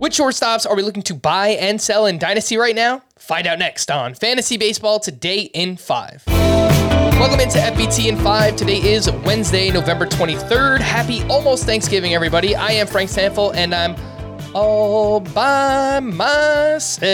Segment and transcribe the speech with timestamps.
[0.00, 3.02] Which shortstops are we looking to buy and sell in Dynasty right now?
[3.18, 6.22] Find out next on Fantasy Baseball Today in 5.
[6.26, 8.56] Welcome into FBT in 5.
[8.56, 10.80] Today is Wednesday, November 23rd.
[10.80, 12.56] Happy almost Thanksgiving, everybody.
[12.56, 13.94] I am Frank Stampfl, and I'm
[14.54, 17.06] all by myself.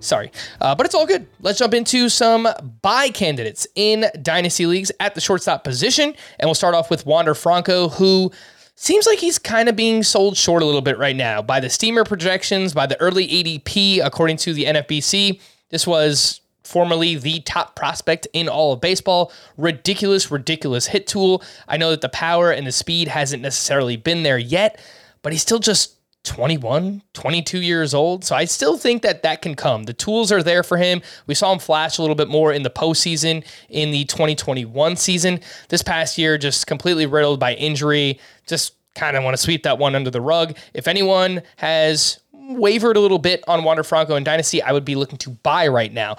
[0.00, 1.26] Sorry, uh, but it's all good.
[1.40, 2.48] Let's jump into some
[2.80, 6.14] buy candidates in Dynasty Leagues at the shortstop position.
[6.38, 8.32] And we'll start off with Wander Franco, who
[8.76, 11.70] seems like he's kind of being sold short a little bit right now by the
[11.70, 15.40] steamer projections, by the early ADP, according to the NFBC.
[15.70, 19.32] This was formerly the top prospect in all of baseball.
[19.56, 21.42] Ridiculous, ridiculous hit tool.
[21.68, 24.80] I know that the power and the speed hasn't necessarily been there yet,
[25.22, 28.24] but he's still just 21, 22 years old.
[28.24, 29.84] So I still think that that can come.
[29.84, 31.02] The tools are there for him.
[31.26, 35.40] We saw him flash a little bit more in the postseason in the 2021 season.
[35.68, 38.18] This past year, just completely riddled by injury.
[38.46, 40.56] Just kind of want to sweep that one under the rug.
[40.72, 44.94] If anyone has wavered a little bit on Wander Franco and Dynasty, I would be
[44.94, 46.16] looking to buy right now.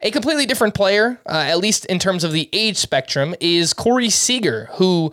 [0.00, 4.10] A completely different player, uh, at least in terms of the age spectrum, is Corey
[4.10, 5.12] Seager, who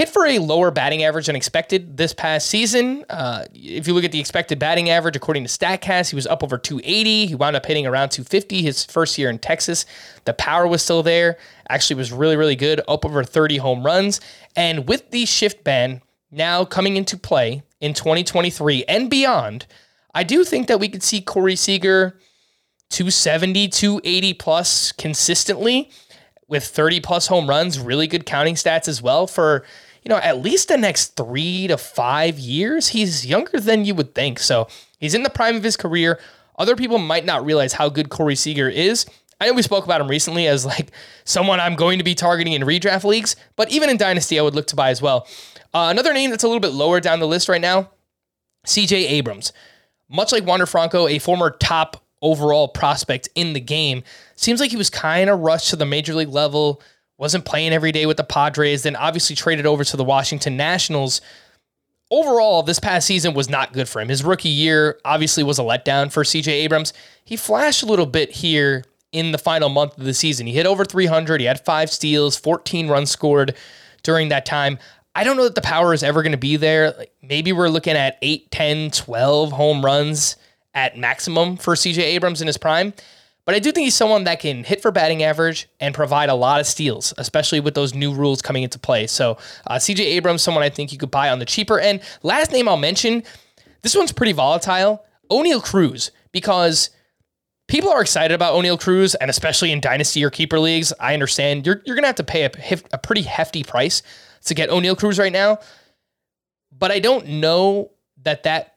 [0.00, 3.04] hit for a lower batting average than expected this past season.
[3.10, 6.42] Uh, if you look at the expected batting average, according to StatCast, he was up
[6.42, 7.26] over 280.
[7.26, 9.84] He wound up hitting around 250 his first year in Texas.
[10.24, 11.36] The power was still there.
[11.68, 14.22] Actually, was really, really good, up over 30 home runs.
[14.56, 19.66] And with the shift ban now coming into play in 2023 and beyond,
[20.14, 22.18] I do think that we could see Corey Seager
[22.88, 25.90] 270, 280 plus consistently
[26.48, 29.64] with 30 plus home runs, really good counting stats as well for,
[30.02, 32.88] you know, at least the next three to five years.
[32.88, 34.38] He's younger than you would think.
[34.38, 34.68] So
[34.98, 36.18] he's in the prime of his career.
[36.58, 39.06] Other people might not realize how good Corey Seager is.
[39.40, 40.90] I know we spoke about him recently as like
[41.24, 44.54] someone I'm going to be targeting in redraft leagues, but even in Dynasty, I would
[44.54, 45.26] look to buy as well.
[45.72, 47.90] Uh, another name that's a little bit lower down the list right now,
[48.66, 49.52] CJ Abrams.
[50.10, 54.02] Much like Wander Franco, a former top overall prospect in the game.
[54.36, 56.82] Seems like he was kind of rushed to the major league level,
[57.20, 61.20] wasn't playing every day with the Padres, then obviously traded over to the Washington Nationals.
[62.10, 64.08] Overall, this past season was not good for him.
[64.08, 66.94] His rookie year obviously was a letdown for CJ Abrams.
[67.22, 70.46] He flashed a little bit here in the final month of the season.
[70.46, 73.54] He hit over 300, he had five steals, 14 runs scored
[74.02, 74.78] during that time.
[75.14, 76.92] I don't know that the power is ever going to be there.
[76.92, 80.36] Like maybe we're looking at 8, 10, 12 home runs
[80.72, 82.94] at maximum for CJ Abrams in his prime.
[83.44, 86.34] But I do think he's someone that can hit for batting average and provide a
[86.34, 89.06] lot of steals, especially with those new rules coming into play.
[89.06, 92.00] So uh, CJ Abrams, someone I think you could buy on the cheaper end.
[92.22, 93.22] Last name I'll mention,
[93.82, 95.04] this one's pretty volatile.
[95.30, 96.90] Oneil Cruz, because
[97.68, 100.92] people are excited about Oneil Cruz, and especially in dynasty or keeper leagues.
[101.00, 102.50] I understand you're you're gonna have to pay a,
[102.92, 104.02] a pretty hefty price
[104.44, 105.60] to get Oneil Cruz right now,
[106.76, 107.92] but I don't know
[108.22, 108.69] that that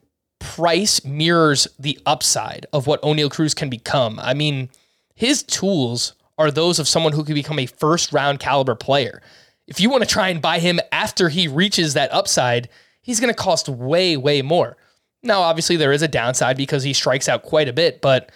[0.43, 4.19] price mirrors the upside of what Oneil Cruz can become.
[4.19, 4.69] I mean,
[5.15, 9.21] his tools are those of someone who could become a first round caliber player.
[9.67, 12.67] If you want to try and buy him after he reaches that upside,
[13.01, 14.75] he's going to cost way, way more.
[15.23, 18.29] Now, obviously, there is a downside because he strikes out quite a bit, but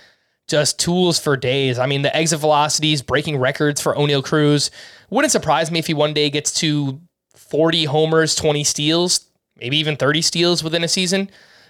[0.48, 1.78] just tools for days.
[1.78, 4.72] I mean, the exit velocities, breaking records for Oneil Cruz.
[5.10, 7.02] Wouldn't surprise me if he one day gets to
[7.36, 9.26] 40 homers, 20 steals,
[9.60, 11.30] maybe even 30 steals within a season.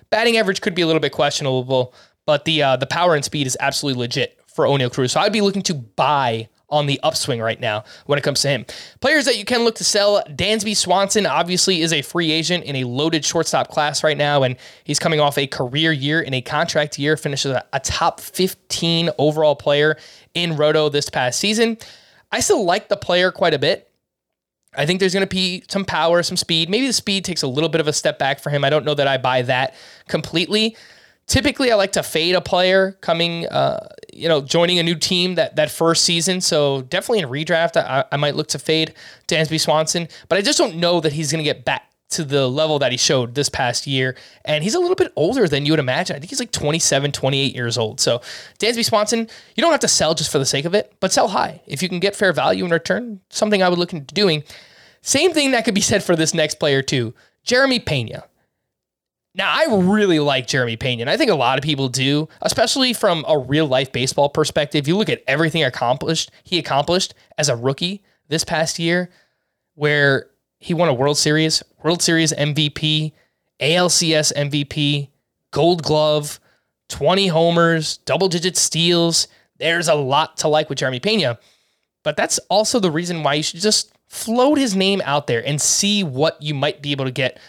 [0.10, 1.94] Batting average could be a little bit questionable,
[2.26, 5.12] but the uh, the power and speed is absolutely legit for Oneil Cruz.
[5.12, 8.50] So I'd be looking to buy on the upswing right now when it comes to
[8.50, 8.66] him.
[9.00, 12.76] Players that you can look to sell, Dansby Swanson obviously is a free agent in
[12.76, 16.42] a loaded shortstop class right now, and he's coming off a career year in a
[16.42, 19.98] contract year, finishes a top 15 overall player
[20.34, 21.78] in Roto this past season.
[22.32, 23.87] I still like the player quite a bit.
[24.78, 26.70] I think there's going to be some power, some speed.
[26.70, 28.64] Maybe the speed takes a little bit of a step back for him.
[28.64, 29.76] I don't know that I buy that
[30.08, 30.78] completely.
[31.26, 35.36] Typically, I like to fade a player coming, uh, you know, joining a new team
[35.36, 36.40] that that first season.
[36.40, 38.94] So definitely in redraft, I, I might look to fade
[39.28, 42.48] Dansby Swanson, but I just don't know that he's going to get back to the
[42.48, 44.16] level that he showed this past year.
[44.46, 46.16] And he's a little bit older than you would imagine.
[46.16, 48.00] I think he's like 27, 28 years old.
[48.00, 48.20] So
[48.60, 51.28] Dansby Swanson, you don't have to sell just for the sake of it, but sell
[51.28, 51.62] high.
[51.68, 54.44] If you can get fair value in return, something I would look into doing.
[55.02, 57.14] Same thing that could be said for this next player, too.
[57.44, 58.24] Jeremy Pena.
[59.36, 62.94] Now, I really like Jeremy Pena, and I think a lot of people do, especially
[62.94, 64.88] from a real life baseball perspective.
[64.88, 69.12] You look at everything accomplished he accomplished as a rookie this past year,
[69.76, 73.14] where he won a World Series, World Series MVP,
[73.60, 75.10] ALCS MVP,
[75.52, 76.40] Gold Glove,
[76.90, 79.28] 20 homers, double digit steals.
[79.58, 81.40] There's a lot to like with Jeremy Pena,
[82.04, 85.62] but that's also the reason why you should just float his name out there and
[85.62, 87.40] see what you might be able to get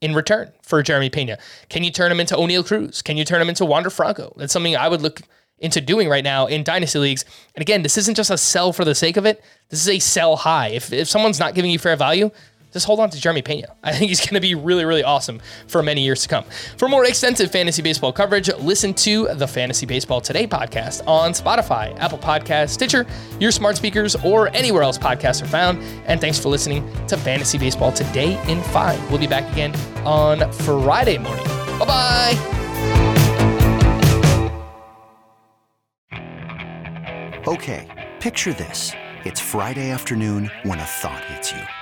[0.00, 1.38] in return for Jeremy Pena.
[1.68, 3.02] Can you turn him into Oneil Cruz?
[3.02, 4.34] Can you turn him into Wander Franco?
[4.36, 5.22] That's something I would look
[5.62, 7.24] into doing right now in dynasty leagues.
[7.54, 9.42] And again, this isn't just a sell for the sake of it.
[9.68, 10.68] This is a sell high.
[10.68, 12.30] If, if someone's not giving you fair value,
[12.72, 13.68] just hold on to Jeremy Pena.
[13.82, 16.44] I think he's going to be really, really awesome for many years to come.
[16.76, 21.96] For more extensive fantasy baseball coverage, listen to the Fantasy Baseball Today podcast on Spotify,
[21.98, 23.06] Apple Podcasts, Stitcher,
[23.38, 25.82] your smart speakers, or anywhere else podcasts are found.
[26.06, 29.10] And thanks for listening to Fantasy Baseball Today in 5.
[29.10, 29.74] We'll be back again
[30.06, 31.44] on Friday morning.
[31.78, 32.58] Bye bye.
[37.46, 38.92] Okay, picture this.
[39.24, 41.81] It's Friday afternoon when a thought hits you.